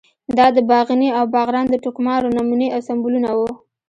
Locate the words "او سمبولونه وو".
2.75-3.49